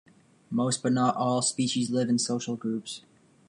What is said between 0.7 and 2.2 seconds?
but not all, species live in